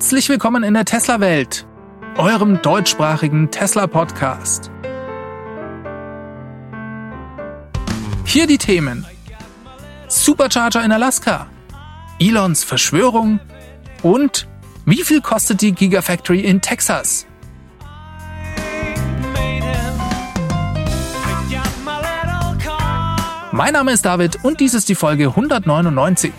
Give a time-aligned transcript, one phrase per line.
[0.00, 1.66] Herzlich willkommen in der Tesla-Welt,
[2.16, 4.70] eurem deutschsprachigen Tesla-Podcast.
[8.24, 9.04] Hier die Themen.
[10.08, 11.48] Supercharger in Alaska,
[12.18, 13.40] Elons Verschwörung
[14.02, 14.48] und
[14.86, 17.26] wie viel kostet die Gigafactory in Texas?
[23.52, 26.32] Mein Name ist David und dies ist die Folge 199.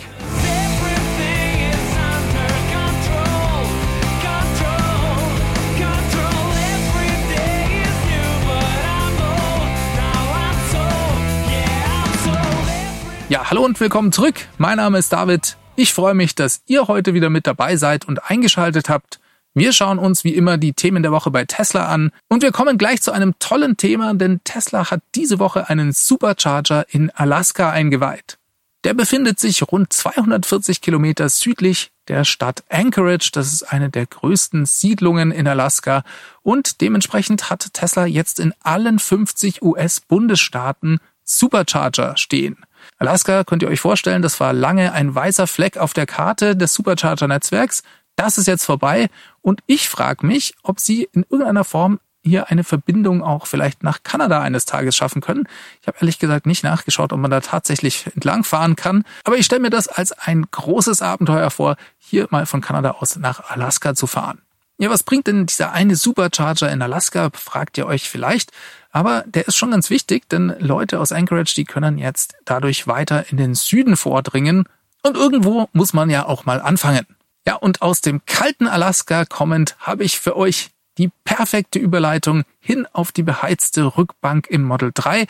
[13.31, 14.35] Ja, hallo und willkommen zurück.
[14.57, 15.55] Mein Name ist David.
[15.77, 19.21] Ich freue mich, dass ihr heute wieder mit dabei seid und eingeschaltet habt.
[19.53, 22.77] Wir schauen uns wie immer die Themen der Woche bei Tesla an und wir kommen
[22.77, 28.37] gleich zu einem tollen Thema, denn Tesla hat diese Woche einen Supercharger in Alaska eingeweiht.
[28.83, 33.29] Der befindet sich rund 240 Kilometer südlich der Stadt Anchorage.
[33.31, 36.03] Das ist eine der größten Siedlungen in Alaska
[36.41, 42.57] und dementsprechend hat Tesla jetzt in allen 50 US-Bundesstaaten Supercharger stehen.
[43.01, 46.71] Alaska könnt ihr euch vorstellen, das war lange ein weißer Fleck auf der Karte des
[46.73, 47.81] Supercharger-Netzwerks.
[48.15, 49.09] Das ist jetzt vorbei
[49.41, 54.03] und ich frage mich, ob sie in irgendeiner Form hier eine Verbindung auch vielleicht nach
[54.03, 55.47] Kanada eines Tages schaffen können.
[55.81, 59.03] Ich habe ehrlich gesagt nicht nachgeschaut, ob man da tatsächlich entlangfahren kann.
[59.23, 63.15] Aber ich stelle mir das als ein großes Abenteuer vor, hier mal von Kanada aus
[63.15, 64.43] nach Alaska zu fahren.
[64.77, 68.51] Ja, was bringt denn dieser eine Supercharger in Alaska, fragt ihr euch vielleicht.
[68.91, 73.29] Aber der ist schon ganz wichtig, denn Leute aus Anchorage, die können jetzt dadurch weiter
[73.29, 74.65] in den Süden vordringen.
[75.01, 77.05] Und irgendwo muss man ja auch mal anfangen.
[77.47, 82.85] Ja, und aus dem kalten Alaska kommend habe ich für euch die perfekte Überleitung hin
[82.91, 85.25] auf die beheizte Rückbank im Model 3.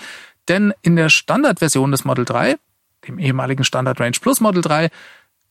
[0.47, 2.57] Denn in der Standardversion des Model 3,
[3.07, 4.89] dem ehemaligen Standard Range Plus Model 3,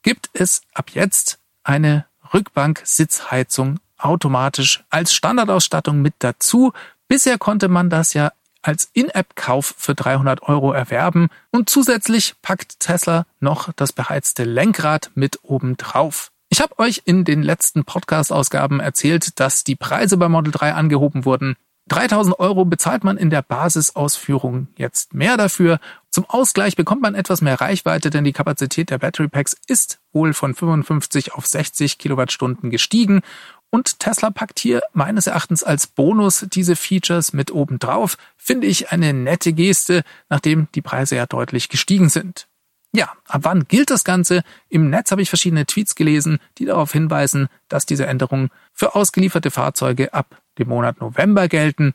[0.03, 6.73] gibt es ab jetzt eine Rückbank-Sitzheizung automatisch als Standardausstattung mit dazu.
[7.11, 13.25] Bisher konnte man das ja als In-App-Kauf für 300 Euro erwerben und zusätzlich packt Tesla
[13.41, 16.31] noch das beheizte Lenkrad mit oben drauf.
[16.47, 21.25] Ich habe euch in den letzten Podcast-Ausgaben erzählt, dass die Preise bei Model 3 angehoben
[21.25, 21.57] wurden.
[21.89, 25.81] 3000 Euro bezahlt man in der Basisausführung jetzt mehr dafür.
[26.11, 30.33] Zum Ausgleich bekommt man etwas mehr Reichweite, denn die Kapazität der Battery Packs ist wohl
[30.33, 33.21] von 55 auf 60 Kilowattstunden gestiegen
[33.71, 38.17] und Tesla packt hier meines Erachtens als Bonus diese Features mit oben drauf.
[38.37, 42.47] Finde ich eine nette Geste, nachdem die Preise ja deutlich gestiegen sind.
[42.93, 44.43] Ja, ab wann gilt das Ganze?
[44.67, 49.49] Im Netz habe ich verschiedene Tweets gelesen, die darauf hinweisen, dass diese Änderungen für ausgelieferte
[49.49, 51.93] Fahrzeuge ab dem Monat November gelten.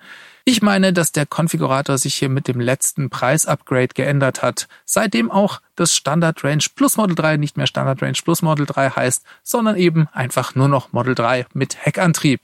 [0.48, 5.60] Ich meine, dass der Konfigurator sich hier mit dem letzten Preisupgrade geändert hat, seitdem auch
[5.74, 9.74] das Standard Range Plus Model 3 nicht mehr Standard Range Plus Model 3 heißt, sondern
[9.74, 12.42] eben einfach nur noch Model 3 mit Heckantrieb.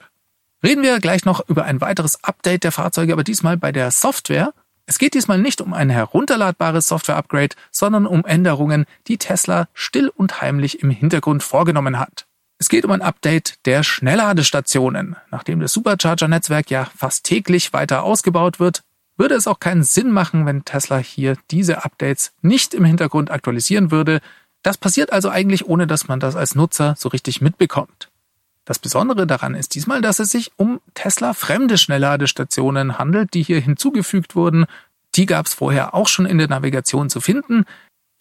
[0.64, 4.52] Reden wir gleich noch über ein weiteres Update der Fahrzeuge, aber diesmal bei der Software.
[4.86, 10.40] Es geht diesmal nicht um ein herunterladbares Software-Upgrade, sondern um Änderungen, die Tesla still und
[10.42, 12.26] heimlich im Hintergrund vorgenommen hat.
[12.62, 15.16] Es geht um ein Update der Schnellladestationen.
[15.32, 18.84] Nachdem das Supercharger-Netzwerk ja fast täglich weiter ausgebaut wird,
[19.16, 23.90] würde es auch keinen Sinn machen, wenn Tesla hier diese Updates nicht im Hintergrund aktualisieren
[23.90, 24.20] würde.
[24.62, 28.10] Das passiert also eigentlich, ohne dass man das als Nutzer so richtig mitbekommt.
[28.64, 33.58] Das Besondere daran ist diesmal, dass es sich um Tesla fremde Schnellladestationen handelt, die hier
[33.58, 34.66] hinzugefügt wurden.
[35.16, 37.64] Die gab es vorher auch schon in der Navigation zu finden.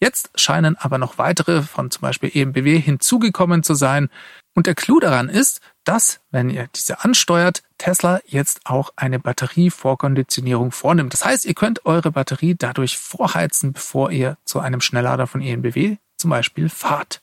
[0.02, 4.08] Jetzt scheinen aber noch weitere von zum Beispiel EMBW hinzugekommen zu sein.
[4.52, 10.72] Und der Clou daran ist, dass, wenn ihr diese ansteuert, Tesla jetzt auch eine Batterievorkonditionierung
[10.72, 11.12] vornimmt.
[11.12, 15.98] Das heißt, ihr könnt eure Batterie dadurch vorheizen, bevor ihr zu einem Schnelllader von ENBW
[16.16, 17.22] zum Beispiel fahrt.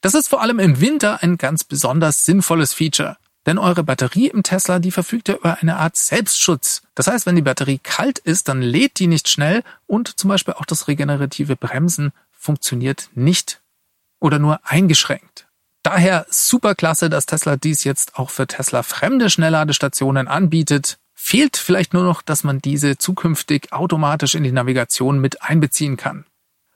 [0.00, 3.16] Das ist vor allem im Winter ein ganz besonders sinnvolles Feature.
[3.48, 6.82] Denn eure Batterie im Tesla, die verfügt ja über eine Art Selbstschutz.
[6.94, 10.52] Das heißt, wenn die Batterie kalt ist, dann lädt die nicht schnell und zum Beispiel
[10.52, 13.62] auch das regenerative Bremsen funktioniert nicht
[14.20, 15.48] oder nur eingeschränkt.
[15.82, 20.98] Daher super klasse, dass Tesla dies jetzt auch für Tesla fremde Schnellladestationen anbietet.
[21.14, 26.26] Fehlt vielleicht nur noch, dass man diese zukünftig automatisch in die Navigation mit einbeziehen kann.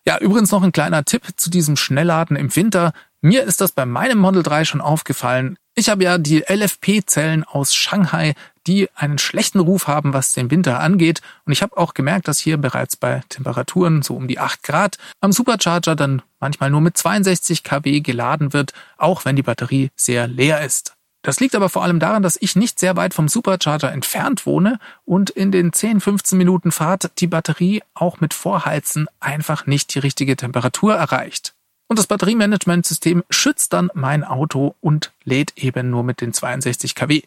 [0.06, 2.94] Ja, übrigens noch ein kleiner Tipp zu diesem Schnellladen im Winter.
[3.20, 5.58] Mir ist das bei meinem Model 3 schon aufgefallen.
[5.74, 8.34] Ich habe ja die LFP-Zellen aus Shanghai,
[8.66, 11.22] die einen schlechten Ruf haben, was den Winter angeht.
[11.46, 14.98] Und ich habe auch gemerkt, dass hier bereits bei Temperaturen so um die 8 Grad
[15.20, 20.26] am Supercharger dann manchmal nur mit 62 kW geladen wird, auch wenn die Batterie sehr
[20.26, 20.94] leer ist.
[21.22, 24.78] Das liegt aber vor allem daran, dass ich nicht sehr weit vom Supercharger entfernt wohne
[25.04, 30.00] und in den 10, 15 Minuten Fahrt die Batterie auch mit Vorheizen einfach nicht die
[30.00, 31.54] richtige Temperatur erreicht.
[31.92, 37.20] Und das Batteriemanagementsystem schützt dann mein Auto und lädt eben nur mit den 62 kW.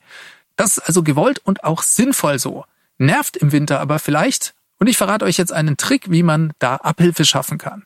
[0.55, 2.65] Das ist also gewollt und auch sinnvoll so.
[2.97, 4.55] Nervt im Winter aber vielleicht.
[4.79, 7.83] Und ich verrate euch jetzt einen Trick, wie man da Abhilfe schaffen kann.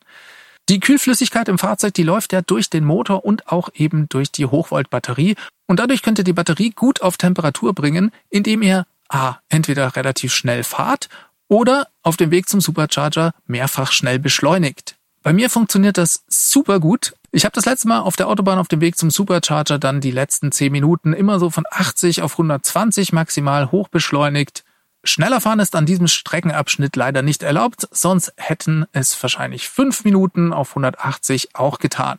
[0.70, 4.46] Die Kühlflüssigkeit im Fahrzeug, die läuft ja durch den Motor und auch eben durch die
[4.46, 5.34] Hochvoltbatterie.
[5.66, 10.32] Und dadurch könnt ihr die Batterie gut auf Temperatur bringen, indem ihr A, entweder relativ
[10.32, 11.10] schnell fahrt
[11.46, 14.96] oder auf dem Weg zum Supercharger mehrfach schnell beschleunigt.
[15.22, 17.14] Bei mir funktioniert das super gut.
[17.30, 20.10] Ich habe das letzte Mal auf der Autobahn auf dem Weg zum Supercharger dann die
[20.10, 24.64] letzten 10 Minuten immer so von 80 auf 120 maximal hoch beschleunigt.
[25.04, 30.52] Schneller fahren ist an diesem Streckenabschnitt leider nicht erlaubt, sonst hätten es wahrscheinlich 5 Minuten
[30.52, 32.18] auf 180 auch getan.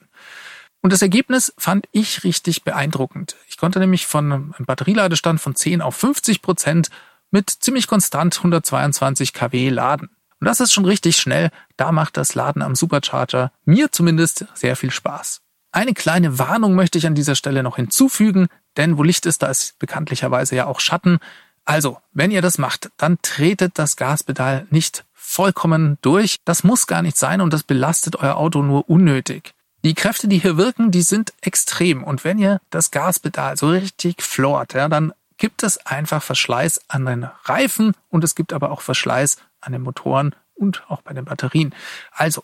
[0.81, 3.36] Und das Ergebnis fand ich richtig beeindruckend.
[3.48, 6.89] Ich konnte nämlich von einem Batterieladestand von 10 auf 50 Prozent
[7.30, 10.09] mit ziemlich konstant 122 kW laden.
[10.42, 11.52] Und das ist schon richtig schnell.
[11.78, 15.42] Da macht das Laden am Supercharger mir zumindest sehr viel Spaß.
[15.72, 19.48] Eine kleine Warnung möchte ich an dieser Stelle noch hinzufügen, denn wo Licht ist, da
[19.48, 21.20] ist bekanntlicherweise ja auch Schatten.
[21.64, 26.38] Also, wenn ihr das macht, dann tretet das Gaspedal nicht vollkommen durch.
[26.44, 29.54] Das muss gar nicht sein und das belastet euer Auto nur unnötig.
[29.84, 32.04] Die Kräfte, die hier wirken, die sind extrem.
[32.04, 37.06] Und wenn ihr das Gaspedal so richtig flort, ja, dann gibt es einfach Verschleiß an
[37.06, 41.25] den Reifen und es gibt aber auch Verschleiß an den Motoren und auch bei den
[41.25, 41.74] Batterien.
[42.12, 42.44] Also,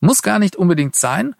[0.00, 1.34] muss gar nicht unbedingt sein.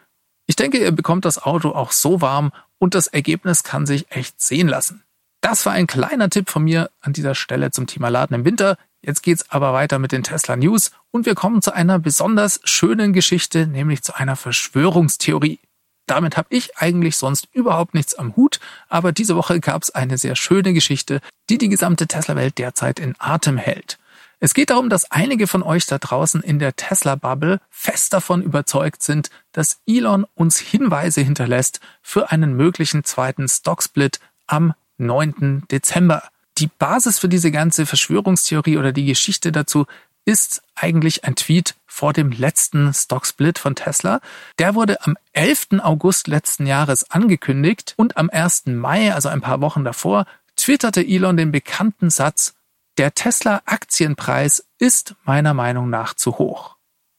[0.46, 4.40] Ich denke, ihr bekommt das Auto auch so warm und das Ergebnis kann sich echt
[4.40, 5.02] sehen lassen.
[5.40, 8.78] Das war ein kleiner Tipp von mir an dieser Stelle zum Thema Laden im Winter.
[9.02, 13.12] Jetzt geht's aber weiter mit den Tesla News und wir kommen zu einer besonders schönen
[13.12, 15.60] Geschichte, nämlich zu einer Verschwörungstheorie.
[16.06, 20.18] Damit habe ich eigentlich sonst überhaupt nichts am Hut, aber diese Woche gab es eine
[20.18, 21.20] sehr schöne Geschichte,
[21.50, 23.98] die die gesamte Tesla-Welt derzeit in Atem hält.
[24.40, 29.02] Es geht darum, dass einige von euch da draußen in der Tesla-Bubble fest davon überzeugt
[29.02, 35.64] sind, dass Elon uns Hinweise hinterlässt für einen möglichen zweiten Stocksplit am 9.
[35.70, 36.22] Dezember.
[36.58, 39.86] Die Basis für diese ganze Verschwörungstheorie oder die Geschichte dazu
[40.24, 44.20] ist eigentlich ein Tweet vor dem letzten Stocksplit von Tesla.
[44.58, 45.80] Der wurde am 11.
[45.80, 48.66] August letzten Jahres angekündigt und am 1.
[48.66, 50.26] Mai, also ein paar Wochen davor,
[50.56, 52.54] twitterte Elon den bekannten Satz,
[52.98, 56.76] der Tesla-Aktienpreis ist meiner Meinung nach zu hoch.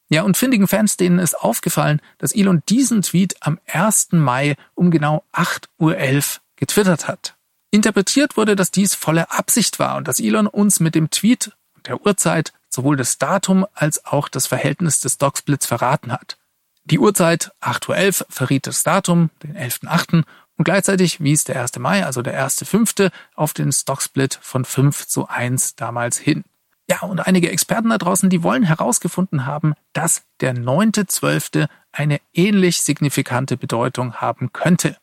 [0.08, 4.10] Ja, und findigen Fans, denen ist aufgefallen, dass Elon diesen Tweet am 1.
[4.12, 7.36] Mai um genau 8.11 Uhr getwittert hat.
[7.72, 11.88] Interpretiert wurde, dass dies volle Absicht war und dass Elon uns mit dem Tweet und
[11.88, 16.38] der Uhrzeit sowohl das Datum als auch das Verhältnis des Stocksplits verraten hat.
[16.84, 20.24] Die Uhrzeit 8.11 Uhr verriet das Datum, den 11.8.
[20.58, 21.80] und gleichzeitig wies der 1.
[21.80, 23.12] Mai, also der 1.5.
[23.36, 26.44] auf den Stocksplit von 5 zu 1 damals hin.
[26.90, 31.68] Ja, und einige Experten da draußen, die wollen herausgefunden haben, dass der 9.12.
[31.92, 34.98] eine ähnlich signifikante Bedeutung haben könnte.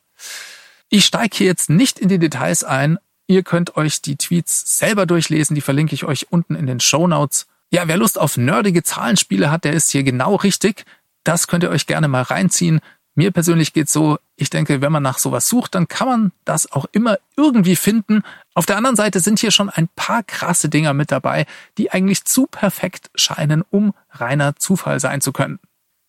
[0.89, 2.99] Ich steige hier jetzt nicht in die Details ein.
[3.27, 7.07] Ihr könnt euch die Tweets selber durchlesen, die verlinke ich euch unten in den Show
[7.07, 7.47] Notes.
[7.69, 10.85] Ja, wer Lust auf nerdige Zahlenspiele hat, der ist hier genau richtig.
[11.23, 12.79] Das könnt ihr euch gerne mal reinziehen.
[13.15, 16.71] Mir persönlich geht's so, ich denke, wenn man nach sowas sucht, dann kann man das
[16.71, 18.23] auch immer irgendwie finden.
[18.55, 21.45] Auf der anderen Seite sind hier schon ein paar krasse Dinger mit dabei,
[21.77, 25.59] die eigentlich zu perfekt scheinen, um reiner Zufall sein zu können.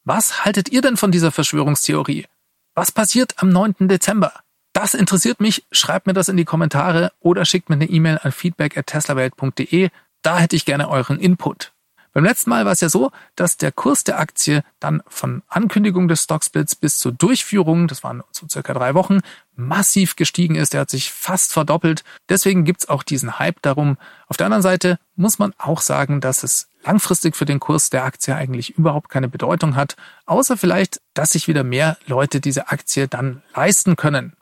[0.04, 2.26] Was haltet ihr denn von dieser Verschwörungstheorie?
[2.74, 3.88] Was passiert am 9.
[3.88, 4.32] Dezember?
[4.72, 8.32] Das interessiert mich, schreibt mir das in die Kommentare oder schickt mir eine E-Mail an
[8.32, 9.90] feedback@teslawelt.de.
[10.22, 11.73] Da hätte ich gerne euren Input.
[12.14, 16.06] Beim letzten Mal war es ja so, dass der Kurs der Aktie dann von Ankündigung
[16.06, 19.18] des Stocksplits bis zur Durchführung, das waren so circa drei Wochen,
[19.56, 20.74] massiv gestiegen ist.
[20.74, 22.04] Er hat sich fast verdoppelt.
[22.28, 23.98] Deswegen gibt's auch diesen Hype darum.
[24.28, 28.04] Auf der anderen Seite muss man auch sagen, dass es langfristig für den Kurs der
[28.04, 33.08] Aktie eigentlich überhaupt keine Bedeutung hat, außer vielleicht, dass sich wieder mehr Leute diese Aktie
[33.08, 34.34] dann leisten können.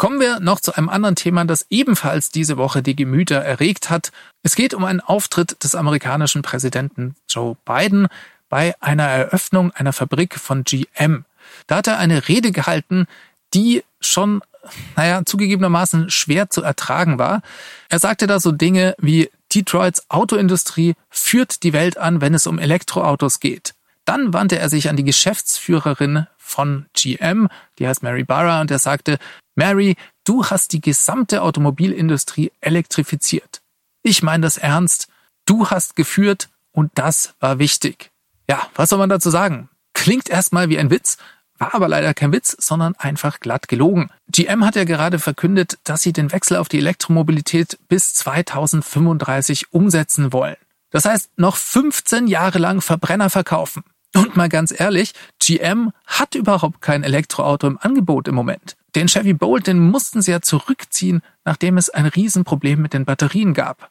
[0.00, 4.12] Kommen wir noch zu einem anderen Thema, das ebenfalls diese Woche die Gemüter erregt hat.
[4.42, 8.08] Es geht um einen Auftritt des amerikanischen Präsidenten Joe Biden
[8.48, 11.26] bei einer Eröffnung einer Fabrik von GM.
[11.66, 13.08] Da hat er eine Rede gehalten,
[13.52, 14.40] die schon,
[14.96, 17.42] naja, zugegebenermaßen schwer zu ertragen war.
[17.90, 22.58] Er sagte da so Dinge wie Detroits Autoindustrie führt die Welt an, wenn es um
[22.58, 23.74] Elektroautos geht.
[24.06, 28.78] Dann wandte er sich an die Geschäftsführerin von GM, die heißt Mary Barra, und er
[28.78, 29.18] sagte,
[29.54, 33.62] Mary, du hast die gesamte Automobilindustrie elektrifiziert.
[34.02, 35.08] Ich meine das ernst.
[35.46, 38.10] Du hast geführt und das war wichtig.
[38.48, 39.68] Ja, was soll man dazu sagen?
[39.94, 41.18] Klingt erstmal wie ein Witz,
[41.58, 44.10] war aber leider kein Witz, sondern einfach glatt gelogen.
[44.28, 50.32] GM hat ja gerade verkündet, dass sie den Wechsel auf die Elektromobilität bis 2035 umsetzen
[50.32, 50.56] wollen.
[50.90, 53.84] Das heißt, noch 15 Jahre lang Verbrenner verkaufen.
[54.14, 58.76] Und mal ganz ehrlich, GM hat überhaupt kein Elektroauto im Angebot im Moment.
[58.96, 63.54] Den Chevy Bolt, den mussten sie ja zurückziehen, nachdem es ein Riesenproblem mit den Batterien
[63.54, 63.90] gab.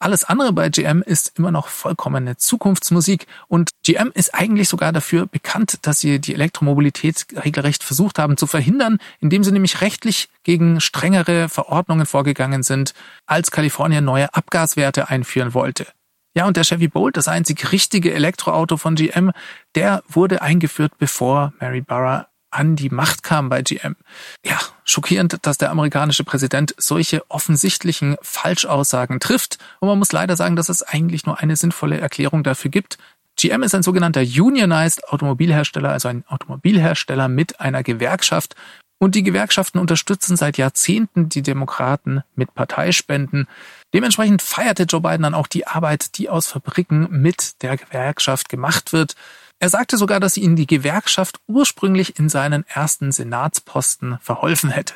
[0.00, 5.26] Alles andere bei GM ist immer noch vollkommene Zukunftsmusik und GM ist eigentlich sogar dafür
[5.26, 10.80] bekannt, dass sie die Elektromobilität regelrecht versucht haben zu verhindern, indem sie nämlich rechtlich gegen
[10.80, 12.94] strengere Verordnungen vorgegangen sind,
[13.26, 15.86] als Kalifornien neue Abgaswerte einführen wollte.
[16.34, 19.32] Ja, und der Chevy Bolt, das einzig richtige Elektroauto von GM,
[19.74, 23.96] der wurde eingeführt, bevor Mary Barra an die Macht kam bei GM.
[24.44, 29.58] Ja, schockierend, dass der amerikanische Präsident solche offensichtlichen Falschaussagen trifft.
[29.80, 32.98] Und man muss leider sagen, dass es eigentlich nur eine sinnvolle Erklärung dafür gibt.
[33.36, 38.54] GM ist ein sogenannter Unionized Automobilhersteller, also ein Automobilhersteller mit einer Gewerkschaft.
[38.98, 43.48] Und die Gewerkschaften unterstützen seit Jahrzehnten die Demokraten mit Parteispenden.
[43.94, 48.92] Dementsprechend feierte Joe Biden dann auch die Arbeit, die aus Fabriken mit der Gewerkschaft gemacht
[48.92, 49.14] wird.
[49.58, 54.94] Er sagte sogar, dass ihn die Gewerkschaft ursprünglich in seinen ersten Senatsposten verholfen hätte.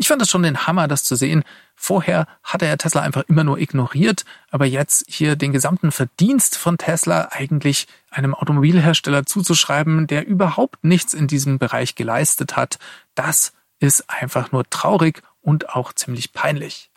[0.00, 1.42] Ich fand das schon den Hammer, das zu sehen.
[1.74, 6.78] Vorher hatte er Tesla einfach immer nur ignoriert, aber jetzt hier den gesamten Verdienst von
[6.78, 12.78] Tesla eigentlich einem Automobilhersteller zuzuschreiben, der überhaupt nichts in diesem Bereich geleistet hat,
[13.16, 16.90] das ist einfach nur traurig und auch ziemlich peinlich.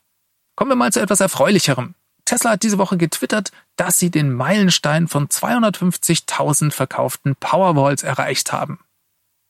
[0.55, 1.96] Kommen wir mal zu etwas Erfreulicherem.
[2.25, 8.79] Tesla hat diese Woche getwittert, dass sie den Meilenstein von 250.000 verkauften Powerwalls erreicht haben.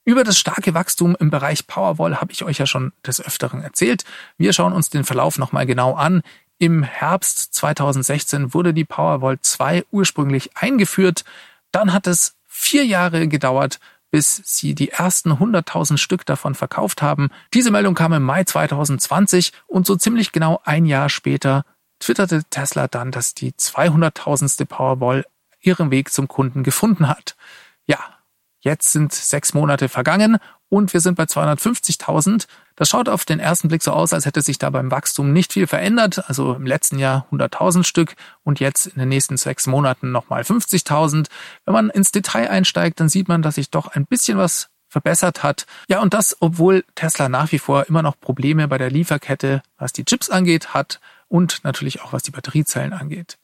[0.04, 4.04] Über das starke Wachstum im Bereich Powerwall habe ich euch ja schon des Öfteren erzählt.
[4.38, 6.24] Wir schauen uns den Verlauf nochmal genau an.
[6.58, 11.24] Im Herbst 2016 wurde die Powerwall 2 ursprünglich eingeführt.
[11.72, 13.80] Dann hat es vier Jahre gedauert,
[14.12, 17.30] bis sie die ersten 100.000 Stück davon verkauft haben.
[17.54, 21.66] Diese Meldung kam im Mai 2020 und so ziemlich genau ein Jahr später
[22.00, 24.66] twitterte Tesla dann, dass die 200.000.
[24.66, 25.26] Powerball
[25.62, 27.36] ihren Weg zum Kunden gefunden hat.
[27.86, 28.00] Ja,
[28.62, 30.38] jetzt sind sechs Monate vergangen
[30.70, 32.48] und wir sind bei 250.000.
[32.78, 35.54] Das schaut auf den ersten Blick so aus, als hätte sich da beim Wachstum nicht
[35.54, 36.30] viel verändert.
[36.30, 41.28] Also im letzten Jahr 100.000 Stück und jetzt in den nächsten sechs Monaten nochmal 50.000.
[41.66, 45.44] Wenn man ins Detail einsteigt, dann sieht man, dass sich doch ein bisschen was verbessert
[45.44, 45.66] hat.
[45.88, 49.94] Ja, und das, obwohl Tesla nach wie vor immer noch Probleme bei der Lieferkette, was
[49.94, 53.38] die Chips angeht, hat und natürlich auch was die Batteriezellen angeht.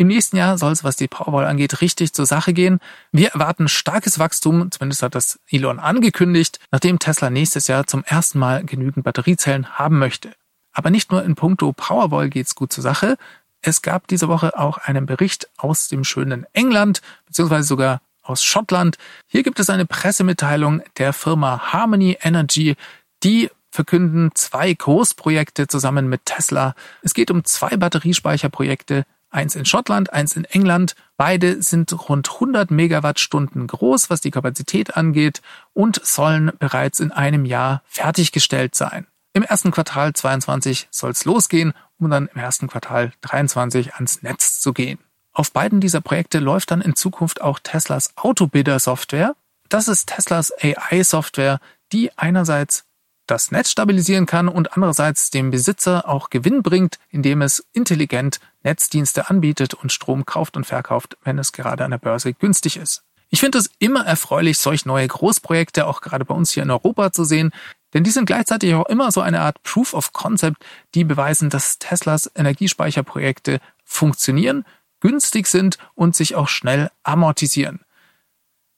[0.00, 2.80] Im nächsten Jahr soll es, was die Powerwall angeht, richtig zur Sache gehen.
[3.12, 8.38] Wir erwarten starkes Wachstum, zumindest hat das Elon angekündigt, nachdem Tesla nächstes Jahr zum ersten
[8.38, 10.32] Mal genügend Batteriezellen haben möchte.
[10.72, 13.18] Aber nicht nur in puncto Powerwall geht's gut zur Sache.
[13.60, 18.96] Es gab diese Woche auch einen Bericht aus dem schönen England, beziehungsweise sogar aus Schottland.
[19.26, 22.74] Hier gibt es eine Pressemitteilung der Firma Harmony Energy,
[23.22, 26.74] die verkünden zwei Großprojekte zusammen mit Tesla.
[27.02, 30.94] Es geht um zwei Batteriespeicherprojekte, eins in Schottland, eins in England.
[31.16, 35.40] Beide sind rund 100 Megawattstunden groß, was die Kapazität angeht
[35.72, 39.06] und sollen bereits in einem Jahr fertiggestellt sein.
[39.32, 44.60] Im ersten Quartal 22 soll es losgehen, um dann im ersten Quartal 23 ans Netz
[44.60, 44.98] zu gehen.
[45.32, 49.36] Auf beiden dieser Projekte läuft dann in Zukunft auch Teslas Autobidder-Software.
[49.68, 51.60] Das ist Teslas AI-Software,
[51.92, 52.84] die einerseits
[53.30, 59.30] das Netz stabilisieren kann und andererseits dem Besitzer auch Gewinn bringt, indem es intelligent Netzdienste
[59.30, 63.02] anbietet und Strom kauft und verkauft, wenn es gerade an der Börse günstig ist.
[63.28, 67.12] Ich finde es immer erfreulich, solch neue Großprojekte auch gerade bei uns hier in Europa
[67.12, 67.52] zu sehen,
[67.94, 71.78] denn die sind gleichzeitig auch immer so eine Art Proof of Concept, die beweisen, dass
[71.78, 74.64] Teslas Energiespeicherprojekte funktionieren,
[75.00, 77.80] günstig sind und sich auch schnell amortisieren.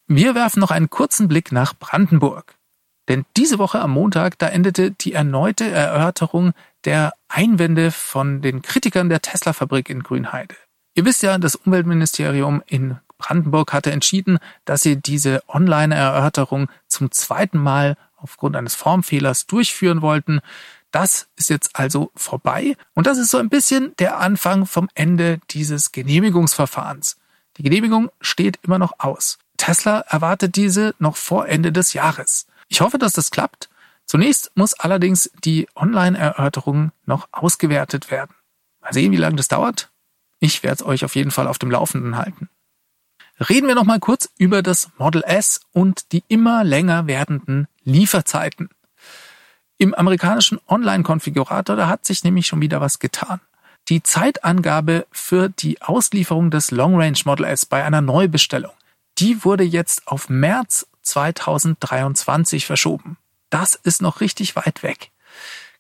[0.06, 2.56] Wir werfen noch einen kurzen Blick nach Brandenburg.
[3.08, 6.52] Denn diese Woche am Montag, da endete die erneute Erörterung
[6.84, 10.54] der Einwände von den Kritikern der Tesla-Fabrik in Grünheide.
[10.94, 17.58] Ihr wisst ja, das Umweltministerium in Brandenburg hatte entschieden, dass sie diese Online-Erörterung zum zweiten
[17.58, 20.40] Mal aufgrund eines Formfehlers durchführen wollten.
[20.90, 25.40] Das ist jetzt also vorbei und das ist so ein bisschen der Anfang vom Ende
[25.50, 27.16] dieses Genehmigungsverfahrens.
[27.56, 29.38] Die Genehmigung steht immer noch aus.
[29.56, 32.46] Tesla erwartet diese noch vor Ende des Jahres.
[32.72, 33.68] Ich hoffe, dass das klappt.
[34.06, 38.34] Zunächst muss allerdings die Online-Erörterung noch ausgewertet werden.
[38.80, 39.90] Mal sehen, wie lange das dauert.
[40.40, 42.48] Ich werde es euch auf jeden Fall auf dem Laufenden halten.
[43.38, 48.70] Reden wir noch mal kurz über das Model S und die immer länger werdenden Lieferzeiten.
[49.76, 53.42] Im amerikanischen Online-Konfigurator, da hat sich nämlich schon wieder was getan.
[53.90, 58.72] Die Zeitangabe für die Auslieferung des Long Range Model S bei einer Neubestellung,
[59.18, 63.16] die wurde jetzt auf März 2023 verschoben.
[63.50, 65.10] Das ist noch richtig weit weg.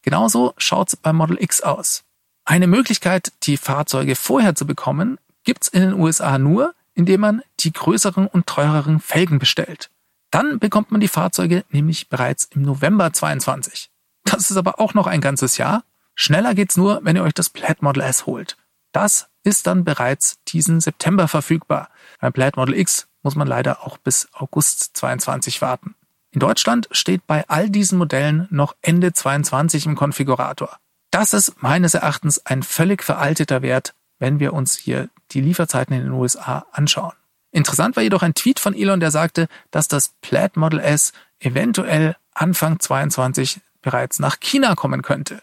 [0.02, 2.04] Genauso schaut's beim Model X aus.
[2.44, 7.72] Eine Möglichkeit, die Fahrzeuge vorher zu bekommen, gibt's in den USA nur, indem man die
[7.72, 9.90] größeren und teureren Felgen bestellt.
[10.30, 13.90] Dann bekommt man die Fahrzeuge nämlich bereits im November 22.
[14.24, 15.84] Das ist aber auch noch ein ganzes Jahr.
[16.14, 18.56] Schneller geht's nur, wenn ihr euch das Plaid Model S holt.
[18.92, 21.90] Das ist dann bereits diesen September verfügbar.
[22.20, 25.94] Beim Plaid Model X muss man leider auch bis August 22 warten.
[26.30, 30.78] In Deutschland steht bei all diesen Modellen noch Ende 22 im Konfigurator.
[31.10, 36.04] Das ist meines Erachtens ein völlig veralteter Wert, wenn wir uns hier die Lieferzeiten in
[36.04, 37.12] den USA anschauen.
[37.50, 42.16] Interessant war jedoch ein Tweet von Elon, der sagte, dass das Plaid Model S eventuell
[42.32, 45.42] Anfang 22 bereits nach China kommen könnte.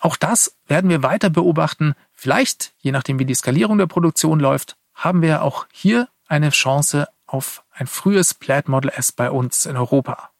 [0.00, 1.94] Auch das werden wir weiter beobachten.
[2.12, 7.08] Vielleicht, je nachdem wie die Skalierung der Produktion läuft, haben wir auch hier eine Chance
[7.26, 10.30] auf ein frühes Plaid Model S bei uns in Europa.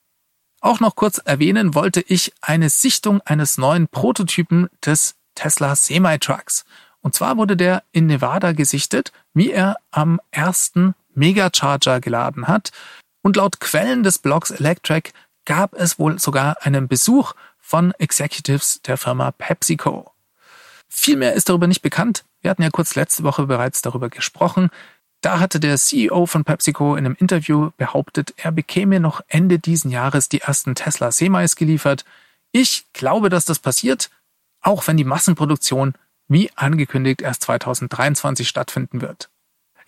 [0.60, 6.64] Auch noch kurz erwähnen wollte ich eine Sichtung eines neuen Prototypen des Tesla Semi-Trucks.
[7.00, 12.72] Und zwar wurde der in Nevada gesichtet, wie er am ersten Megacharger geladen hat.
[13.22, 15.12] Und laut Quellen des Blogs Electric
[15.44, 20.10] gab es wohl sogar einen Besuch von Executives der Firma PepsiCo.
[20.88, 22.24] Viel mehr ist darüber nicht bekannt.
[22.40, 24.70] Wir hatten ja kurz letzte Woche bereits darüber gesprochen.
[25.26, 29.90] Da hatte der CEO von PepsiCo in einem Interview behauptet, er bekäme noch Ende diesen
[29.90, 32.04] Jahres die ersten Tesla Semis geliefert.
[32.52, 34.08] Ich glaube, dass das passiert,
[34.60, 35.94] auch wenn die Massenproduktion
[36.28, 39.28] wie angekündigt erst 2023 stattfinden wird.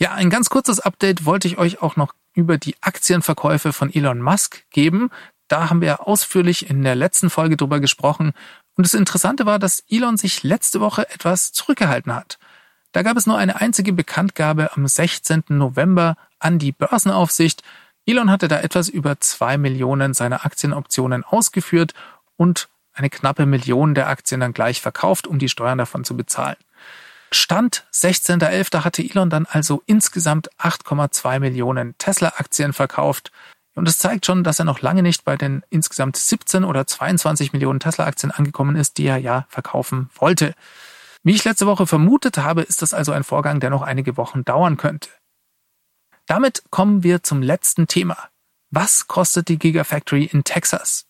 [0.01, 4.21] Ja, ein ganz kurzes Update wollte ich euch auch noch über die Aktienverkäufe von Elon
[4.21, 5.09] Musk geben.
[5.47, 8.33] Da haben wir ausführlich in der letzten Folge drüber gesprochen.
[8.75, 12.41] Und das Interessante war, dass Elon sich letzte Woche etwas zurückgehalten hat.
[12.93, 15.45] Da gab es nur eine einzige Bekanntgabe am 16.
[15.49, 17.63] November an die Börsenaufsicht.
[18.07, 21.93] Elon hatte da etwas über zwei Millionen seiner Aktienoptionen ausgeführt
[22.37, 26.57] und eine knappe Million der Aktien dann gleich verkauft, um die Steuern davon zu bezahlen.
[27.31, 28.85] Stand 16.11.
[28.85, 33.31] hatte Elon dann also insgesamt 8,2 Millionen Tesla-Aktien verkauft.
[33.75, 37.53] Und es zeigt schon, dass er noch lange nicht bei den insgesamt 17 oder 22
[37.53, 40.55] Millionen Tesla-Aktien angekommen ist, die er ja verkaufen wollte.
[41.23, 44.45] Wie ich letzte Woche vermutet habe, ist das also ein Vorgang, der noch einige Wochen
[44.45, 45.11] dauern könnte.
[46.27, 48.29] Damit kommen wir zum letzten Thema.
[48.71, 51.07] Was kostet die Gigafactory in Texas?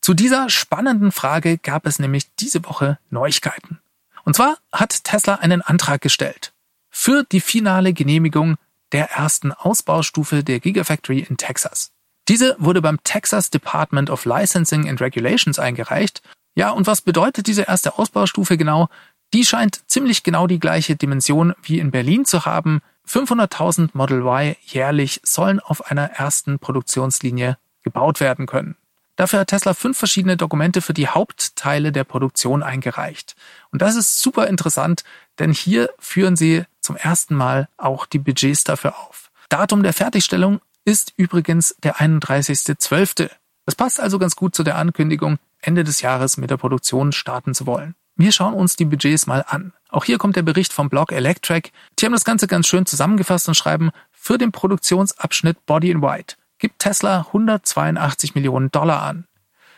[0.00, 3.80] Zu dieser spannenden Frage gab es nämlich diese Woche Neuigkeiten.
[4.24, 6.52] Und zwar hat Tesla einen Antrag gestellt
[6.90, 8.56] für die finale Genehmigung
[8.92, 11.92] der ersten Ausbaustufe der Gigafactory in Texas.
[12.28, 16.22] Diese wurde beim Texas Department of Licensing and Regulations eingereicht.
[16.54, 18.88] Ja, und was bedeutet diese erste Ausbaustufe genau?
[19.32, 22.80] Die scheint ziemlich genau die gleiche Dimension wie in Berlin zu haben.
[23.08, 28.76] 500.000 Model Y jährlich sollen auf einer ersten Produktionslinie gebaut werden können.
[29.16, 33.34] Dafür hat Tesla fünf verschiedene Dokumente für die Hauptteile der Produktion eingereicht.
[33.70, 35.04] Und das ist super interessant,
[35.38, 39.30] denn hier führen sie zum ersten Mal auch die Budgets dafür auf.
[39.48, 43.30] Datum der Fertigstellung ist übrigens der 31.12.
[43.64, 47.54] Das passt also ganz gut zu der Ankündigung, Ende des Jahres mit der Produktion starten
[47.54, 47.94] zu wollen.
[48.16, 49.74] Wir schauen uns die Budgets mal an.
[49.90, 51.70] Auch hier kommt der Bericht vom Blog Electric.
[51.98, 56.36] Die haben das Ganze ganz schön zusammengefasst und schreiben, für den Produktionsabschnitt Body in White
[56.58, 59.26] gibt Tesla 182 Millionen Dollar an.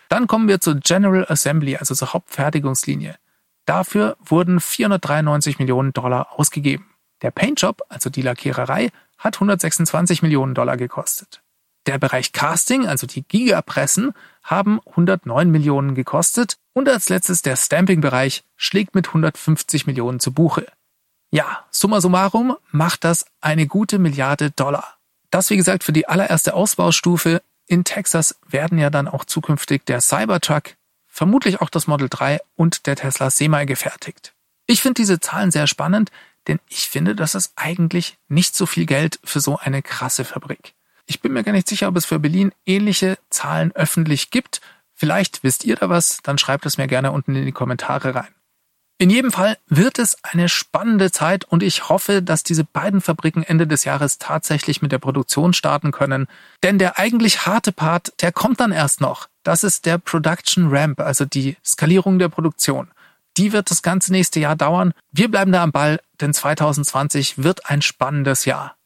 [0.08, 3.16] Dann kommen wir zur General Assembly, also zur Hauptfertigungslinie.
[3.66, 6.86] Dafür wurden 493 Millionen Dollar ausgegeben.
[7.20, 11.42] Der Paintjob, also die Lackiererei, hat 126 Millionen Dollar gekostet.
[11.88, 18.44] Der Bereich Casting, also die Gigapressen, haben 109 Millionen gekostet und als letztes der Stamping-Bereich
[18.56, 20.66] schlägt mit 150 Millionen zu Buche.
[21.30, 24.98] Ja, summa summarum macht das eine gute Milliarde Dollar.
[25.30, 27.40] Das, wie gesagt, für die allererste Ausbaustufe.
[27.66, 30.74] In Texas werden ja dann auch zukünftig der Cybertruck,
[31.06, 34.34] vermutlich auch das Model 3 und der Tesla Semi gefertigt.
[34.66, 36.10] Ich finde diese Zahlen sehr spannend,
[36.48, 40.74] denn ich finde, das ist eigentlich nicht so viel Geld für so eine krasse Fabrik.
[41.08, 44.60] Ich bin mir gar nicht sicher, ob es für Berlin ähnliche Zahlen öffentlich gibt.
[44.94, 48.28] Vielleicht wisst ihr da was, dann schreibt es mir gerne unten in die Kommentare rein.
[48.98, 53.42] In jedem Fall wird es eine spannende Zeit und ich hoffe, dass diese beiden Fabriken
[53.42, 56.26] Ende des Jahres tatsächlich mit der Produktion starten können.
[56.62, 59.28] Denn der eigentlich harte Part, der kommt dann erst noch.
[59.44, 62.90] Das ist der Production Ramp, also die Skalierung der Produktion.
[63.38, 64.92] Die wird das ganze nächste Jahr dauern.
[65.10, 68.77] Wir bleiben da am Ball, denn 2020 wird ein spannendes Jahr.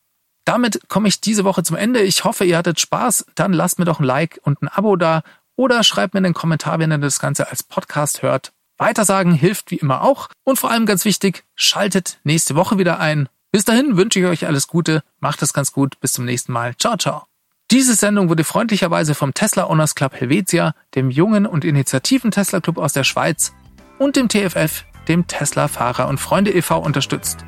[0.44, 2.02] Damit komme ich diese Woche zum Ende.
[2.02, 3.26] Ich hoffe, ihr hattet Spaß.
[3.34, 5.22] Dann lasst mir doch ein Like und ein Abo da
[5.56, 8.52] oder schreibt mir einen Kommentar, wenn ihr das Ganze als Podcast hört.
[8.78, 10.28] Weitersagen hilft wie immer auch.
[10.44, 13.28] Und vor allem ganz wichtig, schaltet nächste Woche wieder ein.
[13.52, 15.04] Bis dahin wünsche ich euch alles Gute.
[15.20, 16.00] Macht es ganz gut.
[16.00, 16.74] Bis zum nächsten Mal.
[16.76, 17.26] Ciao, ciao.
[17.70, 22.78] Diese Sendung wurde freundlicherweise vom Tesla Owners Club Helvetia, dem jungen und initiativen Tesla Club
[22.78, 23.52] aus der Schweiz
[23.98, 26.78] und dem TFF, dem Tesla Fahrer und Freunde e.V.
[26.78, 27.38] unterstützt.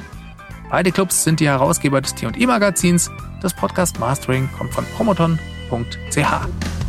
[0.75, 3.09] Beide Clubs sind die Herausgeber des T&E Magazins.
[3.41, 6.84] Das Podcast Mastering kommt von promoton.ch.